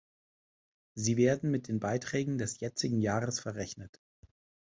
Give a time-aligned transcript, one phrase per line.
[0.95, 3.99] Sie werden mit den Beiträgen des jetzigen Jahres verrechnet.